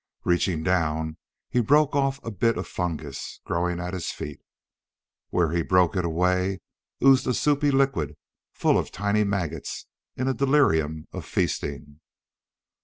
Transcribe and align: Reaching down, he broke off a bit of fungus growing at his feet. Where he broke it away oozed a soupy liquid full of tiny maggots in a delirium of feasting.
Reaching 0.23 0.63
down, 0.63 1.17
he 1.47 1.59
broke 1.59 1.95
off 1.95 2.19
a 2.25 2.31
bit 2.31 2.57
of 2.57 2.67
fungus 2.67 3.39
growing 3.45 3.79
at 3.79 3.93
his 3.93 4.09
feet. 4.09 4.41
Where 5.29 5.51
he 5.51 5.61
broke 5.61 5.95
it 5.95 6.03
away 6.03 6.59
oozed 7.03 7.27
a 7.27 7.35
soupy 7.35 7.69
liquid 7.69 8.17
full 8.51 8.79
of 8.79 8.89
tiny 8.91 9.23
maggots 9.23 9.85
in 10.15 10.27
a 10.27 10.33
delirium 10.33 11.07
of 11.13 11.23
feasting. 11.23 11.99